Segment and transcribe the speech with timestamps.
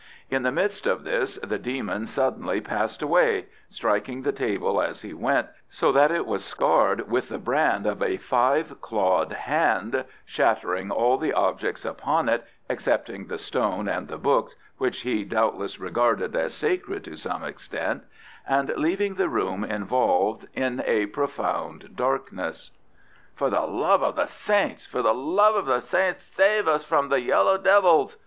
[0.31, 5.13] In the midst of this the demon suddenly passed away, striking the table as he
[5.13, 10.89] went, so that it was scarred with the brand of a five clawed hand, shattering
[10.89, 16.35] all the objects upon it (excepting the stone and the books, which he doubtless regarded
[16.35, 18.01] as sacred to some extent),
[18.49, 22.71] and leaving the room involved in a profound darkness.
[23.35, 27.09] "For the love av the saints for the love av the saints, save us from
[27.09, 28.17] the yellow devils!"